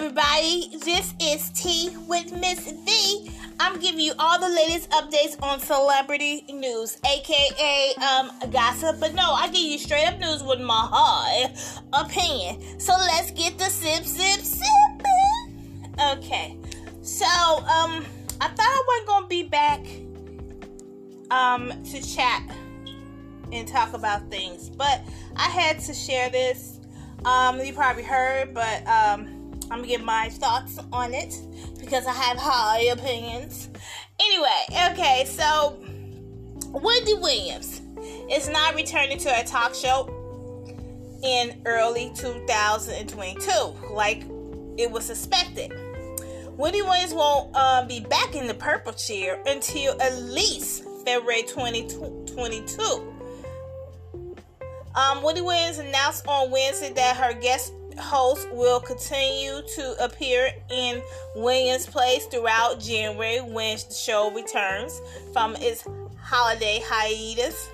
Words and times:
everybody. 0.00 0.70
This 0.82 1.12
is 1.20 1.50
T 1.50 1.94
with 2.08 2.32
Miss 2.32 2.72
V. 2.72 3.30
I'm 3.60 3.78
giving 3.80 4.00
you 4.00 4.14
all 4.18 4.40
the 4.40 4.48
latest 4.48 4.88
updates 4.92 5.40
on 5.42 5.60
celebrity 5.60 6.42
news, 6.48 6.96
aka 7.04 7.92
um, 7.96 8.30
gossip. 8.50 8.98
But 8.98 9.14
no, 9.14 9.32
I 9.32 9.48
give 9.48 9.60
you 9.60 9.78
straight 9.78 10.06
up 10.06 10.18
news 10.18 10.42
with 10.42 10.58
my 10.58 10.88
high 10.90 11.52
opinion. 11.92 12.80
So 12.80 12.94
let's 12.94 13.30
get 13.32 13.58
the 13.58 13.64
sip, 13.64 14.04
sip, 14.04 14.40
sipping. 14.40 15.94
Okay. 16.16 16.56
So 17.02 17.26
um, 17.26 18.06
I 18.40 18.48
thought 18.48 18.60
I 18.60 18.84
wasn't 18.88 19.06
gonna 19.06 19.26
be 19.26 19.42
back 19.42 19.80
um 21.30 21.84
to 21.84 22.02
chat 22.02 22.42
and 23.52 23.68
talk 23.68 23.92
about 23.92 24.30
things, 24.30 24.70
but 24.70 25.02
I 25.36 25.50
had 25.50 25.78
to 25.80 25.92
share 25.92 26.30
this 26.30 26.80
um, 27.24 27.60
you 27.60 27.72
probably 27.74 28.02
heard, 28.02 28.54
but 28.54 28.86
um, 28.86 29.39
I'm 29.70 29.78
gonna 29.78 29.86
give 29.86 30.02
my 30.02 30.28
thoughts 30.30 30.78
on 30.92 31.14
it 31.14 31.38
because 31.78 32.06
I 32.06 32.12
have 32.12 32.36
high 32.36 32.82
opinions. 32.92 33.68
Anyway, 34.18 34.90
okay, 34.92 35.24
so 35.26 35.78
Wendy 36.68 37.14
Williams 37.14 37.80
is 38.30 38.48
not 38.48 38.74
returning 38.74 39.18
to 39.18 39.40
a 39.40 39.44
talk 39.44 39.74
show 39.74 40.08
in 41.22 41.62
early 41.66 42.10
2022, 42.14 43.94
like 43.94 44.24
it 44.76 44.90
was 44.90 45.04
suspected. 45.04 45.72
Wendy 46.56 46.82
Williams 46.82 47.14
won't 47.14 47.50
uh, 47.54 47.86
be 47.86 48.00
back 48.00 48.34
in 48.34 48.46
the 48.46 48.54
purple 48.54 48.92
chair 48.92 49.42
until 49.46 50.00
at 50.02 50.14
least 50.22 50.84
February 51.04 51.42
2022. 51.42 53.14
Um, 54.94 55.22
Wendy 55.22 55.40
Williams 55.40 55.78
announced 55.78 56.26
on 56.26 56.50
Wednesday 56.50 56.92
that 56.92 57.16
her 57.16 57.32
guest 57.32 57.72
host 57.98 58.48
will 58.52 58.80
continue 58.80 59.62
to 59.76 60.04
appear 60.04 60.50
in 60.70 61.02
Williams 61.36 61.86
Place 61.86 62.26
throughout 62.26 62.80
January 62.80 63.40
when 63.40 63.76
the 63.76 63.94
show 63.94 64.30
returns 64.30 65.00
from 65.32 65.56
its 65.56 65.84
holiday 66.20 66.80
hiatus. 66.84 67.68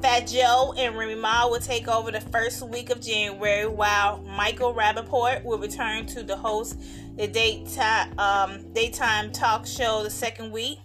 Fat 0.00 0.28
Joe 0.28 0.74
and 0.76 0.96
Remy 0.96 1.16
Ma 1.16 1.48
will 1.48 1.58
take 1.58 1.88
over 1.88 2.12
the 2.12 2.20
first 2.20 2.62
week 2.62 2.90
of 2.90 3.00
January, 3.00 3.66
while 3.66 4.18
Michael 4.18 4.72
Rapaport 4.72 5.42
will 5.42 5.58
return 5.58 6.06
to 6.06 6.22
the 6.22 6.36
host 6.36 6.78
the 7.16 7.26
daytime 7.26 8.16
um, 8.18 8.72
daytime 8.72 9.32
talk 9.32 9.66
show 9.66 10.04
the 10.04 10.10
second 10.10 10.52
week. 10.52 10.78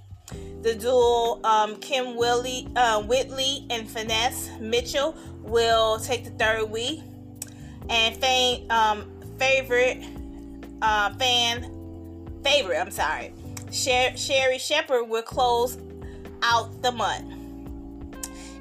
The 0.64 0.74
duo 0.74 1.44
um, 1.44 1.76
Kym 1.76 2.16
Willie, 2.16 2.68
uh, 2.76 3.04
Whitley 3.04 3.68
and 3.70 3.88
Finesse 3.88 4.50
Mitchell 4.59 5.16
will 5.42 6.00
take 6.00 6.24
the 6.24 6.31
third 6.31 6.72
week. 6.72 7.02
And 7.89 8.16
fan, 8.17 8.62
um, 8.70 9.06
favorite 9.38 10.03
uh, 10.81 11.14
fan 11.16 11.70
favorite, 12.44 12.80
I'm 12.80 12.92
sorry, 12.92 13.34
Sher- 13.72 14.16
Sherri 14.17 14.59
Shepherd 14.59 15.06
will 15.06 15.22
close 15.23 15.78
out 16.42 16.81
the 16.81 16.92
month. 16.92 17.34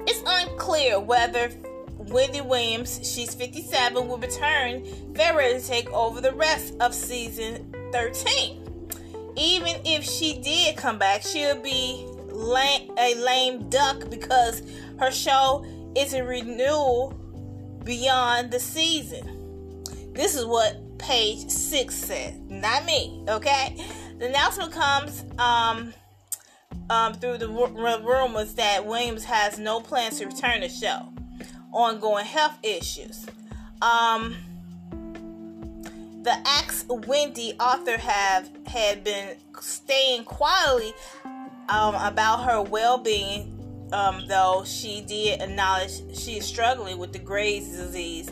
It's 0.07 0.23
unclear 0.25 0.99
whether 0.99 1.51
Wendy 1.97 2.41
Williams, 2.41 2.99
she's 3.03 3.33
57, 3.33 4.07
will 4.07 4.17
return 4.17 4.83
February 5.15 5.59
to 5.59 5.65
take 5.65 5.89
over 5.91 6.19
the 6.21 6.33
rest 6.33 6.73
of 6.79 6.93
season 6.93 7.73
13. 7.91 8.59
Even 9.35 9.81
if 9.85 10.03
she 10.03 10.39
did 10.39 10.75
come 10.75 10.97
back, 10.97 11.21
she'll 11.23 11.61
be 11.61 12.05
lame, 12.27 12.91
a 12.97 13.15
lame 13.15 13.69
duck 13.69 14.09
because 14.09 14.61
her 14.99 15.11
show 15.11 15.65
is 15.95 16.13
a 16.13 16.23
renewal 16.23 17.17
beyond 17.83 18.51
the 18.51 18.59
season. 18.59 19.83
This 20.13 20.35
is 20.35 20.45
what 20.45 20.97
page 20.97 21.49
six 21.49 21.95
said, 21.95 22.49
not 22.49 22.85
me. 22.85 23.23
Okay, 23.27 23.75
the 24.19 24.27
announcement 24.27 24.71
comes 24.71 25.25
um, 25.39 25.93
um, 26.89 27.13
through 27.15 27.39
the 27.39 27.49
r- 27.51 28.01
rumors 28.01 28.53
that 28.55 28.85
Williams 28.85 29.25
has 29.25 29.59
no 29.59 29.79
plans 29.79 30.19
to 30.19 30.25
return 30.27 30.61
the 30.61 30.69
show, 30.69 31.09
ongoing 31.71 32.25
health 32.25 32.57
issues. 32.63 33.25
Um, 33.81 34.35
the 36.21 36.37
ex 36.59 36.85
Wendy 36.87 37.53
author 37.59 37.97
have 37.97 38.49
had 38.67 39.03
been 39.03 39.35
staying 39.59 40.23
quietly 40.23 40.93
um, 41.67 41.95
about 41.95 42.43
her 42.43 42.61
well-being 42.61 43.52
um, 43.91 44.25
though 44.27 44.63
she 44.65 45.01
did 45.01 45.41
acknowledge 45.41 45.91
she 46.15 46.37
is 46.37 46.45
struggling 46.45 46.97
with 46.97 47.13
the 47.13 47.19
Graves' 47.19 47.69
disease 47.69 48.31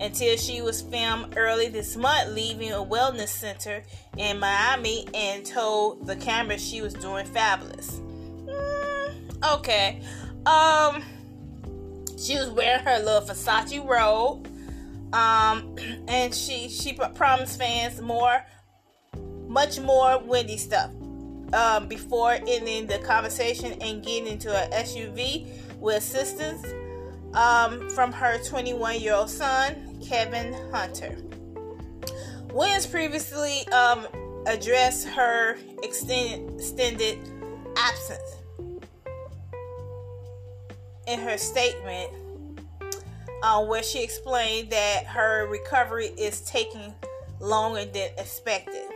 until 0.00 0.36
she 0.36 0.62
was 0.62 0.80
filmed 0.80 1.34
early 1.36 1.68
this 1.68 1.96
month 1.96 2.30
leaving 2.34 2.72
a 2.72 2.76
wellness 2.76 3.28
center 3.28 3.82
in 4.16 4.38
Miami 4.38 5.06
and 5.14 5.44
told 5.44 6.06
the 6.06 6.16
camera 6.16 6.58
she 6.58 6.80
was 6.80 6.94
doing 6.94 7.26
fabulous. 7.26 8.00
Mm, 8.46 9.54
okay. 9.56 10.00
Um 10.46 11.04
she 12.18 12.36
was 12.36 12.50
wearing 12.50 12.84
her 12.84 12.98
little 12.98 13.22
Versace 13.22 13.86
robe. 13.86 14.46
Um 15.12 15.76
and 16.08 16.34
she 16.34 16.68
she 16.68 16.94
promised 16.94 17.58
fans 17.58 18.00
more 18.00 18.44
much 19.46 19.80
more 19.80 20.18
Wendy 20.18 20.56
stuff 20.56 20.92
um, 21.52 21.88
before 21.88 22.32
ending 22.32 22.86
the 22.86 22.98
conversation 22.98 23.72
and 23.80 24.02
getting 24.04 24.26
into 24.26 24.54
an 24.54 24.70
SUV 24.70 25.48
with 25.78 25.96
assistance 25.96 26.64
um, 27.34 27.88
from 27.90 28.12
her 28.12 28.38
21 28.44 29.00
year 29.00 29.14
old 29.14 29.30
son, 29.30 29.98
Kevin 30.02 30.52
Hunter. 30.72 31.16
Williams 32.52 32.86
previously 32.86 33.66
um, 33.68 34.06
addressed 34.46 35.06
her 35.08 35.56
extended, 35.82 36.54
extended 36.56 37.18
absence 37.76 38.36
in 41.06 41.20
her 41.20 41.38
statement, 41.38 42.10
uh, 43.42 43.64
where 43.64 43.82
she 43.82 44.02
explained 44.02 44.70
that 44.70 45.06
her 45.06 45.48
recovery 45.48 46.06
is 46.18 46.40
taking 46.42 46.94
longer 47.40 47.84
than 47.84 48.10
expected. 48.18 48.89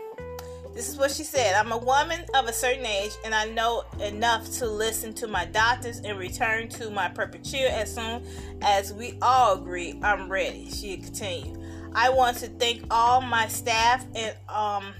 This 0.75 0.89
is 0.89 0.97
what 0.97 1.13
she 1.13 1.23
said 1.23 1.55
I'm 1.55 1.71
a 1.71 1.79
woman 1.79 2.25
of 2.35 2.47
a 2.47 2.53
certain 2.53 2.85
age, 2.85 3.13
and 3.25 3.33
I 3.33 3.47
know 3.47 3.85
enough 4.01 4.51
to 4.59 4.67
listen 4.67 5.15
to 5.15 5.29
my 5.29 5.45
doctors 5.45 6.01
and 6.01 6.19
return 6.19 6.69
to 6.71 6.91
my 6.91 7.09
perpetuity 7.09 7.73
as 7.73 7.95
soon 7.95 8.27
as 8.61 8.93
we 8.93 9.17
all 9.23 9.57
agree 9.57 9.99
I'm 10.03 10.29
ready. 10.29 10.69
She 10.71 10.97
continued. 10.97 11.61
I 11.95 12.11
want 12.11 12.39
to 12.39 12.49
thank 12.49 12.83
all 12.91 13.21
my 13.21 13.47
staff 13.47 14.05
and 14.17 14.37
um, 14.49 14.93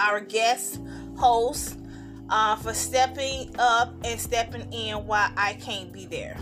our 0.00 0.18
guest 0.18 0.80
hosts 1.16 1.76
uh, 2.28 2.56
for 2.56 2.74
stepping 2.74 3.54
up 3.60 3.94
and 4.04 4.20
stepping 4.20 4.72
in 4.72 5.06
while 5.06 5.30
I 5.36 5.54
can't 5.54 5.92
be 5.92 6.06
there. 6.06 6.36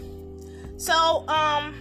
So, 0.79 1.29
um, 1.29 1.75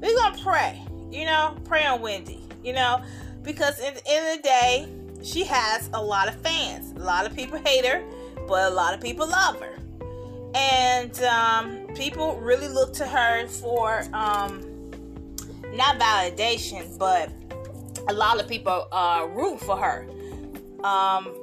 we're 0.00 0.16
gonna 0.16 0.38
pray, 0.44 0.80
you 1.10 1.24
know, 1.24 1.56
pray 1.64 1.84
on 1.84 2.00
Wendy, 2.00 2.40
you 2.62 2.72
know, 2.72 3.02
because 3.42 3.80
at 3.80 3.96
the 3.96 4.02
end 4.08 4.28
of 4.28 4.36
the 4.36 4.48
day, 4.48 4.88
she 5.22 5.44
has 5.44 5.90
a 5.92 6.02
lot 6.02 6.28
of 6.28 6.40
fans. 6.40 6.92
A 6.92 7.04
lot 7.04 7.26
of 7.26 7.34
people 7.34 7.58
hate 7.58 7.84
her, 7.84 8.02
but 8.46 8.70
a 8.70 8.74
lot 8.74 8.94
of 8.94 9.00
people 9.00 9.26
love 9.26 9.60
her. 9.60 9.74
And 10.54 11.18
um, 11.22 11.86
people 11.94 12.36
really 12.40 12.68
look 12.68 12.94
to 12.94 13.06
her 13.06 13.46
for 13.46 14.02
um, 14.14 14.90
not 15.74 15.98
validation, 15.98 16.98
but 16.98 17.30
a 18.08 18.12
lot 18.12 18.40
of 18.40 18.48
people 18.48 18.88
uh, 18.92 19.26
root 19.30 19.60
for 19.60 19.76
her. 19.76 20.08
Um, 20.84 21.34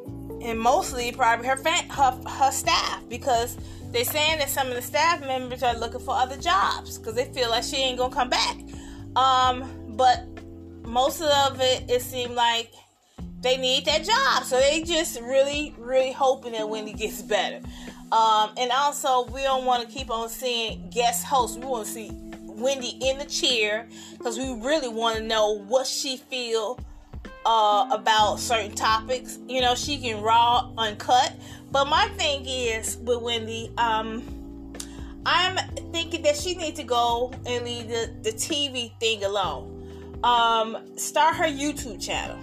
and 0.42 0.60
mostly 0.60 1.12
probably 1.12 1.48
her, 1.48 1.58
fan, 1.58 1.88
her 1.90 2.12
her 2.28 2.52
staff 2.52 3.04
because 3.10 3.58
they're 3.92 4.04
saying 4.04 4.40
that 4.40 4.50
some 4.50 4.68
of 4.68 4.76
the 4.76 4.82
staff 4.82 5.22
members 5.22 5.64
are 5.64 5.78
looking 5.78 6.00
for 6.00 6.16
other 6.16 6.38
jobs 6.38 6.98
because 6.98 7.16
they 7.16 7.26
feel 7.26 7.50
like 7.50 7.64
she 7.64 7.78
ain't 7.78 7.98
gonna 7.98 8.14
come 8.14 8.30
back. 8.30 8.58
Um, 9.16 9.70
but 9.96 10.26
most 10.86 11.22
of 11.22 11.60
it, 11.62 11.90
it 11.90 12.02
seemed 12.02 12.36
like 12.36 12.72
they 13.46 13.58
need 13.58 13.86
that 13.86 14.04
job. 14.04 14.44
So 14.44 14.60
they 14.60 14.82
just 14.82 15.22
really, 15.22 15.76
really 15.78 16.12
hoping 16.12 16.54
that 16.54 16.68
Wendy 16.68 16.94
gets 16.94 17.22
better. 17.22 17.62
Um, 18.12 18.52
and 18.58 18.72
also, 18.72 19.26
we 19.26 19.44
don't 19.44 19.66
want 19.66 19.88
to 19.88 19.94
keep 19.94 20.10
on 20.10 20.30
seeing 20.30 20.90
guest 20.90 21.26
hosts. 21.26 21.58
We 21.58 21.66
want 21.66 21.86
to 21.86 21.92
see 21.92 22.12
Wendy 22.42 22.98
in 23.02 23.20
the 23.20 23.26
chair 23.26 23.88
because 24.18 24.38
we 24.38 24.54
really 24.54 24.88
want 24.88 25.18
to 25.18 25.24
know 25.24 25.60
what 25.60 25.86
she 25.86 26.18
feel 26.18 26.80
uh, 27.46 27.88
about 27.92 28.40
certain 28.40 28.74
topics. 28.74 29.38
You 29.48 29.62
know, 29.62 29.76
she 29.76 30.00
can 30.00 30.22
raw, 30.22 30.72
uncut. 30.78 31.34
But 31.72 31.86
my 31.86 32.08
thing 32.18 32.46
is 32.46 32.98
with 32.98 33.22
Wendy, 33.22 33.72
um, 33.78 34.24
I'm 35.26 35.58
thinking 35.92 36.22
that 36.24 36.36
she 36.36 36.56
needs 36.56 36.80
to 36.80 36.86
go 36.86 37.34
and 37.46 37.66
leave 37.66 37.90
the, 37.90 38.12
the 38.22 38.32
TV 38.32 38.98
thing 39.00 39.24
alone. 39.24 40.20
Um, 40.24 40.98
start 40.98 41.36
her 41.36 41.46
YouTube 41.46 42.04
channel 42.04 42.40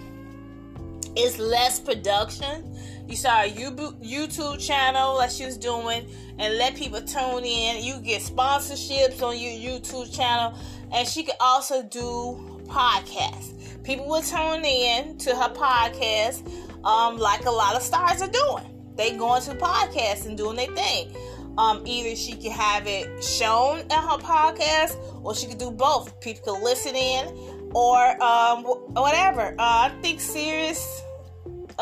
it's 1.16 1.38
less 1.38 1.78
production. 1.78 2.76
You 3.08 3.16
saw 3.16 3.42
a 3.42 3.50
YouTube 3.50 4.64
channel 4.64 5.18
that 5.18 5.32
she 5.32 5.44
was 5.44 5.58
doing 5.58 6.06
and 6.38 6.56
let 6.56 6.76
people 6.76 7.02
tune 7.02 7.44
in. 7.44 7.84
You 7.84 8.00
get 8.00 8.22
sponsorships 8.22 9.20
on 9.22 9.38
your 9.38 9.52
YouTube 9.52 10.14
channel, 10.14 10.56
and 10.92 11.06
she 11.06 11.22
could 11.24 11.34
also 11.40 11.82
do 11.82 12.62
podcasts. 12.66 13.82
people 13.82 14.06
will 14.06 14.22
tune 14.22 14.64
in 14.64 15.18
to 15.18 15.34
her 15.34 15.50
podcast, 15.50 16.46
um, 16.84 17.18
like 17.18 17.44
a 17.44 17.50
lot 17.50 17.74
of 17.76 17.82
stars 17.82 18.22
are 18.22 18.28
doing. 18.30 18.64
They 18.96 19.16
going 19.16 19.42
to 19.42 19.54
podcasts 19.56 20.26
and 20.26 20.36
doing 20.36 20.56
their 20.56 20.68
thing. 20.68 21.14
Um, 21.58 21.82
either 21.84 22.16
she 22.16 22.32
can 22.32 22.52
have 22.52 22.86
it 22.86 23.22
shown 23.22 23.80
at 23.80 23.92
her 23.92 24.18
podcast, 24.18 24.96
or 25.22 25.34
she 25.34 25.48
could 25.48 25.58
do 25.58 25.70
both. 25.70 26.18
People 26.20 26.54
can 26.54 26.64
listen 26.64 26.94
in, 26.94 27.26
or 27.74 28.22
um, 28.22 28.64
whatever. 28.64 29.54
Uh, 29.58 29.90
I 29.90 29.92
think 30.00 30.20
Sirius. 30.20 31.01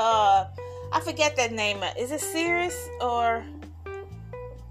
Uh, 0.00 0.46
I 0.92 1.00
forget 1.00 1.36
that 1.36 1.52
name. 1.52 1.84
Is 1.98 2.10
it 2.10 2.22
Sirius 2.22 2.88
or 3.02 3.44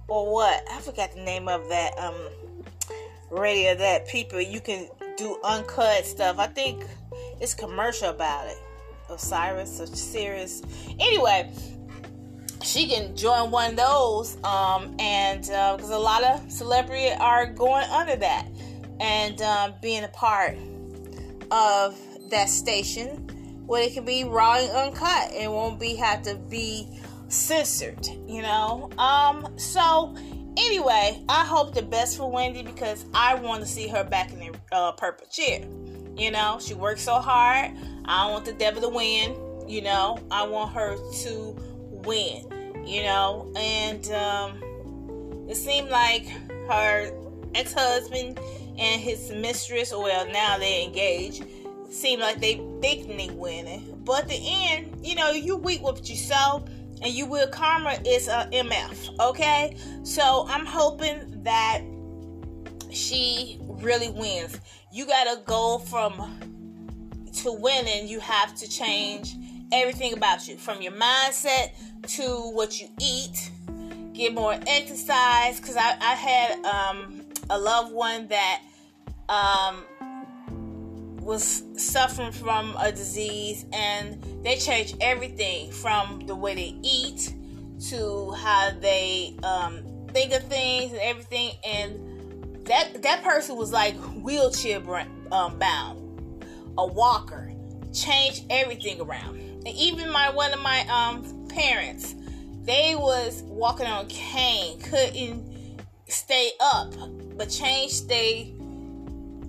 or 0.07 0.33
what? 0.33 0.63
I 0.71 0.79
forgot 0.79 1.13
the 1.13 1.21
name 1.21 1.47
of 1.47 1.69
that 1.69 1.95
um 1.99 2.15
radio 3.29 3.75
that 3.75 4.07
people 4.07 4.41
you 4.41 4.59
can 4.59 4.89
do 5.17 5.37
uncut 5.43 6.03
stuff. 6.07 6.39
I 6.39 6.47
think 6.47 6.83
it's 7.39 7.53
commercial 7.53 8.09
about 8.09 8.47
it. 8.47 8.57
Osiris 9.07 9.79
or 9.79 9.85
Sirius. 9.85 10.63
Anyway, 10.99 11.51
she 12.63 12.87
can 12.87 13.15
join 13.15 13.51
one 13.51 13.71
of 13.71 13.77
those 13.77 14.35
um, 14.43 14.95
and 14.97 15.41
because 15.41 15.91
uh, 15.91 15.95
a 15.95 15.99
lot 15.99 16.23
of 16.23 16.51
celebrity 16.51 17.11
are 17.19 17.45
going 17.45 17.87
under 17.91 18.15
that 18.15 18.47
and 18.99 19.39
um, 19.43 19.75
being 19.79 20.03
a 20.03 20.09
part 20.09 20.57
of 21.51 21.95
that 22.31 22.49
station 22.49 23.28
where 23.69 23.83
it 23.83 23.93
can 23.93 24.03
be 24.03 24.23
raw 24.23 24.55
and 24.55 24.71
uncut. 24.71 25.31
It 25.31 25.49
won't 25.49 25.79
be 25.79 25.95
have 25.95 26.23
to 26.23 26.35
be 26.35 26.89
censored 27.27 28.07
you 28.27 28.41
know? 28.41 28.89
Um 28.97 29.57
so 29.57 30.15
anyway 30.57 31.23
i 31.29 31.45
hope 31.45 31.75
the 31.75 31.81
best 31.83 32.17
for 32.17 32.29
wendy 32.29 32.63
because 32.63 33.05
i 33.13 33.35
want 33.35 33.61
to 33.61 33.67
see 33.67 33.87
her 33.87 34.03
back 34.03 34.33
in 34.33 34.39
the 34.39 34.75
uh, 34.75 34.91
purple 34.93 35.27
chair 35.27 35.61
you 36.17 36.31
know? 36.31 36.57
She 36.59 36.73
worked 36.73 36.99
so 36.99 37.13
hard. 37.13 37.71
I 38.03 38.29
want 38.29 38.43
the 38.45 38.53
devil 38.53 38.81
to 38.81 38.89
win 38.89 39.35
you 39.67 39.83
know? 39.83 40.17
I 40.31 40.43
want 40.47 40.73
her 40.73 40.97
to 41.21 41.55
win, 42.03 42.83
you 42.85 43.03
know, 43.03 43.51
and 43.55 44.09
um, 44.11 45.47
it 45.47 45.55
seemed 45.55 45.89
like 45.89 46.25
her 46.67 47.11
ex 47.55 47.73
husband 47.73 48.39
and 48.77 49.01
his 49.01 49.31
mistress, 49.31 49.91
well, 49.91 50.25
now 50.31 50.57
they're 50.57 50.83
engaged, 50.83 51.43
seem 51.89 52.19
like 52.19 52.39
they 52.39 52.55
think 52.81 53.07
they 53.07 53.29
winning. 53.31 54.01
But 54.05 54.27
the 54.27 54.39
end, 54.39 55.05
you 55.05 55.15
know, 55.15 55.31
you 55.31 55.57
weep 55.57 55.81
with 55.81 56.09
yourself 56.09 56.67
and 57.01 57.13
you 57.13 57.25
will 57.25 57.47
karma 57.47 57.97
is 58.05 58.27
a 58.27 58.49
MF, 58.51 59.19
okay? 59.19 59.77
So 60.03 60.45
I'm 60.49 60.65
hoping 60.65 61.43
that 61.43 61.81
she 62.91 63.57
really 63.61 64.09
wins. 64.09 64.59
You 64.91 65.05
gotta 65.05 65.41
go 65.45 65.79
from 65.79 66.39
to 67.43 67.51
winning, 67.53 68.07
you 68.07 68.19
have 68.19 68.55
to 68.55 68.67
change 68.67 69.35
everything 69.71 70.13
about 70.13 70.47
you 70.47 70.57
from 70.57 70.81
your 70.81 70.91
mindset 70.93 71.71
to 72.07 72.23
what 72.53 72.81
you 72.81 72.87
eat 72.99 73.51
get 74.19 74.33
more 74.33 74.53
exercise 74.67 75.59
because 75.59 75.77
I, 75.77 75.95
I 76.01 76.13
had 76.13 76.65
um, 76.65 77.21
a 77.49 77.57
loved 77.57 77.93
one 77.93 78.27
that 78.27 78.61
um, 79.29 79.85
was 81.29 81.63
suffering 81.77 82.31
from 82.31 82.75
a 82.79 82.91
disease 82.91 83.63
and 83.71 84.43
they 84.43 84.55
changed 84.55 84.97
everything 84.99 85.71
from 85.71 86.25
the 86.25 86.35
way 86.35 86.55
they 86.55 86.75
eat 86.81 87.35
to 87.87 88.31
how 88.31 88.71
they 88.79 89.35
um, 89.43 89.83
think 90.07 90.33
of 90.33 90.41
things 90.45 90.91
and 90.91 90.99
everything. 91.01 91.51
And 91.63 92.65
that 92.65 93.03
that 93.03 93.23
person 93.23 93.57
was 93.57 93.71
like 93.71 93.95
wheelchair 94.23 94.81
um, 95.31 95.59
bound 95.59 95.99
a 96.79 96.85
walker 96.87 97.53
changed 97.93 98.45
everything 98.49 98.99
around. 98.99 99.37
And 99.37 99.67
even 99.67 100.11
my 100.11 100.31
one 100.31 100.51
of 100.51 100.61
my 100.63 100.79
um 100.87 101.47
parents, 101.47 102.15
they 102.63 102.95
was 102.95 103.43
walking 103.43 103.85
on 103.85 104.07
cane, 104.07 104.79
couldn't 104.79 105.83
stay 106.07 106.53
up, 106.59 106.91
but 107.37 107.51
changed 107.51 108.09
they 108.09 108.51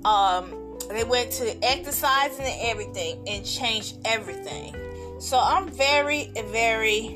um 0.05 0.60
they 0.97 1.05
went 1.05 1.31
to 1.33 1.65
exercising 1.65 2.45
and 2.45 2.61
everything 2.63 3.23
and 3.29 3.45
changed 3.45 3.97
everything. 4.05 4.75
So 5.21 5.39
I'm 5.39 5.69
very, 5.69 6.33
very 6.51 7.09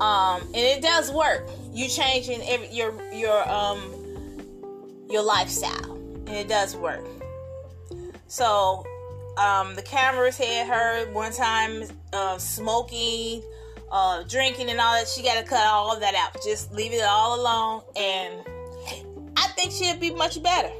um 0.00 0.40
and 0.40 0.56
it 0.56 0.82
does 0.82 1.12
work. 1.12 1.48
You 1.72 1.88
changing 1.88 2.42
every 2.42 2.68
your 2.68 2.92
your 3.12 3.48
um 3.48 3.80
your 5.08 5.22
lifestyle. 5.22 5.92
And 6.26 6.30
it 6.30 6.48
does 6.48 6.74
work. 6.76 7.04
So 8.26 8.86
um, 9.36 9.74
the 9.74 9.82
cameras 9.82 10.36
had 10.36 10.66
her 10.66 11.12
one 11.12 11.32
time 11.32 11.84
uh, 12.12 12.38
smoking, 12.38 13.42
uh, 13.90 14.22
drinking, 14.24 14.70
and 14.70 14.80
all 14.80 14.94
that. 14.94 15.08
She 15.08 15.22
got 15.22 15.38
to 15.38 15.44
cut 15.44 15.66
all 15.66 15.92
of 15.92 16.00
that 16.00 16.14
out. 16.14 16.42
Just 16.42 16.72
leave 16.72 16.92
it 16.92 17.02
all 17.02 17.40
alone, 17.40 17.82
and 17.96 18.40
I 19.36 19.48
think 19.48 19.72
she'll 19.72 19.98
be 19.98 20.10
much 20.10 20.42
better. 20.42 20.70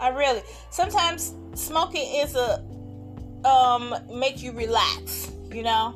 I 0.00 0.08
really. 0.08 0.42
Sometimes 0.70 1.34
smoking 1.54 2.14
is 2.16 2.34
a 2.34 2.64
um 3.44 3.94
make 4.12 4.42
you 4.42 4.52
relax, 4.52 5.30
you 5.52 5.62
know, 5.62 5.94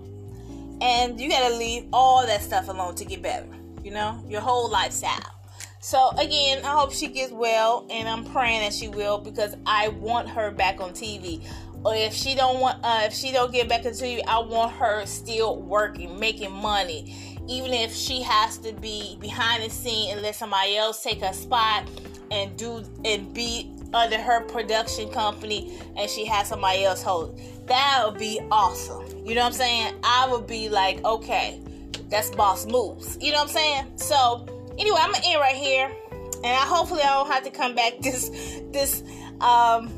and 0.80 1.20
you 1.20 1.28
got 1.28 1.48
to 1.48 1.56
leave 1.56 1.86
all 1.92 2.26
that 2.26 2.42
stuff 2.42 2.68
alone 2.68 2.94
to 2.96 3.04
get 3.04 3.22
better. 3.22 3.48
You 3.82 3.92
know, 3.92 4.22
your 4.28 4.40
whole 4.40 4.68
lifestyle. 4.68 5.34
So 5.80 6.10
again, 6.18 6.64
I 6.64 6.72
hope 6.72 6.92
she 6.92 7.06
gets 7.06 7.32
well, 7.32 7.86
and 7.90 8.08
I'm 8.08 8.24
praying 8.24 8.60
that 8.62 8.74
she 8.74 8.88
will 8.88 9.18
because 9.18 9.56
I 9.64 9.88
want 9.88 10.28
her 10.28 10.50
back 10.50 10.80
on 10.80 10.90
TV 10.90 11.46
or 11.84 11.94
if 11.94 12.12
she 12.12 12.34
don't 12.34 12.60
want 12.60 12.78
uh, 12.84 13.02
if 13.04 13.12
she 13.12 13.32
don't 13.32 13.52
get 13.52 13.68
back 13.68 13.84
into 13.84 14.08
you 14.08 14.20
i 14.26 14.38
want 14.38 14.72
her 14.72 15.04
still 15.06 15.60
working 15.62 16.18
making 16.18 16.52
money 16.52 17.36
even 17.48 17.72
if 17.72 17.94
she 17.94 18.20
has 18.20 18.58
to 18.58 18.72
be 18.74 19.16
behind 19.20 19.62
the 19.62 19.70
scene 19.70 20.12
and 20.12 20.22
let 20.22 20.34
somebody 20.34 20.76
else 20.76 21.02
take 21.02 21.20
her 21.20 21.32
spot 21.32 21.88
and 22.30 22.56
do 22.56 22.84
and 23.04 23.32
be 23.32 23.72
under 23.94 24.19
her 24.19 24.43
production 24.44 25.08
company 25.11 25.79
and 25.96 26.11
she 26.11 26.25
has 26.25 26.49
somebody 26.49 26.85
else 26.85 27.02
hold 27.02 27.38
that 27.67 28.02
would 28.05 28.19
be 28.19 28.40
awesome. 28.50 29.05
You 29.26 29.35
know 29.35 29.43
what 29.43 29.49
i'm 29.49 29.52
saying? 29.52 29.94
I 30.02 30.29
would 30.31 30.46
be 30.46 30.69
like 30.69 31.05
okay 31.05 31.61
that's 32.08 32.31
boss 32.31 32.67
moves. 32.67 33.19
You 33.20 33.32
know 33.32 33.38
what 33.38 33.49
i'm 33.49 33.55
saying? 33.55 33.99
So 33.99 34.46
anyway 34.79 34.99
i'm 35.00 35.12
gonna 35.12 35.25
end 35.26 35.40
right 35.40 35.56
here. 35.56 35.90
And 36.38 36.46
i 36.46 36.67
hopefully 36.67 37.02
i 37.02 37.06
don't 37.06 37.31
have 37.31 37.44
to 37.44 37.50
come 37.50 37.75
back 37.75 37.99
this 38.00 38.31
this 38.72 39.03
um 39.41 39.91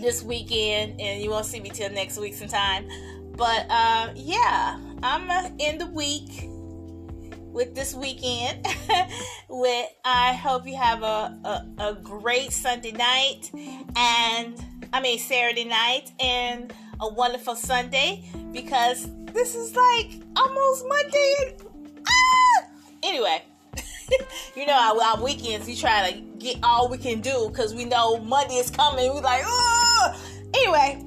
this 0.00 0.22
weekend, 0.22 1.00
and 1.00 1.22
you 1.22 1.30
won't 1.30 1.46
see 1.46 1.60
me 1.60 1.70
till 1.70 1.90
next 1.90 2.18
week 2.18 2.34
sometime. 2.34 2.88
But 3.36 3.70
um, 3.70 4.10
yeah, 4.16 4.78
I'm 5.02 5.30
uh, 5.30 5.50
in 5.58 5.78
the 5.78 5.86
week 5.86 6.48
with 7.52 7.74
this 7.74 7.94
weekend. 7.94 8.66
with 9.48 9.86
I 10.04 10.32
hope 10.34 10.66
you 10.66 10.76
have 10.76 11.02
a, 11.02 11.38
a, 11.44 11.66
a 11.78 11.94
great 11.94 12.52
Sunday 12.52 12.92
night, 12.92 13.50
and 13.96 14.64
I 14.92 15.00
mean 15.00 15.18
Saturday 15.18 15.64
night, 15.64 16.12
and 16.20 16.72
a 17.00 17.08
wonderful 17.12 17.54
Sunday 17.54 18.24
because 18.52 19.08
this 19.32 19.54
is 19.54 19.74
like 19.74 20.20
almost 20.36 20.86
Monday. 20.86 21.56
Ah! 22.06 22.66
Anyway, 23.02 23.42
you 24.56 24.66
know, 24.66 24.74
our, 24.74 25.02
our, 25.02 25.22
weekends, 25.22 25.66
we 25.66 25.74
try 25.74 26.10
to 26.10 26.20
get 26.38 26.58
all 26.62 26.88
we 26.88 26.98
can 26.98 27.20
do 27.20 27.48
because 27.48 27.74
we 27.74 27.84
know 27.84 28.18
Monday 28.18 28.54
is 28.54 28.70
coming. 28.70 29.12
We're 29.14 29.20
like, 29.20 29.42
oh! 29.44 30.20
Anyway, 30.54 31.04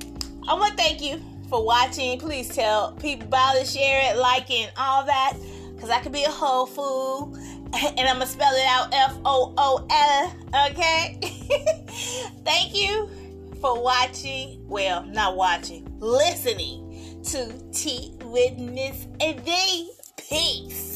I 0.48 0.54
want 0.56 0.78
to 0.78 0.84
thank 0.84 1.02
you 1.02 1.22
for 1.50 1.64
watching. 1.64 2.20
Please 2.20 2.50
tell 2.50 2.94
people 2.94 3.28
about 3.28 3.56
it, 3.58 3.68
share 3.68 4.12
it, 4.12 4.18
like 4.18 4.50
it, 4.50 4.68
and 4.68 4.72
all 4.78 5.06
that. 5.06 5.34
Because 5.84 5.98
I 5.98 6.02
could 6.02 6.14
be 6.14 6.24
a 6.24 6.32
whole 6.32 6.66
fool. 6.66 7.38
And 7.76 8.08
I'm 8.08 8.20
to 8.20 8.28
spell 8.28 8.54
it 8.54 8.66
out 8.68 8.94
F 8.94 9.18
O 9.26 9.54
O 9.58 9.86
L. 9.90 10.70
Okay? 10.70 11.18
thank 12.46 12.74
you 12.74 13.10
for 13.60 13.84
watching. 13.84 14.64
Well, 14.70 15.04
not 15.08 15.36
watching, 15.36 15.92
listening 16.00 17.22
to 17.24 17.52
T 17.74 18.14
Witness 18.24 19.08
a 19.20 19.34
Day. 19.34 19.90
Peace. 20.18 20.93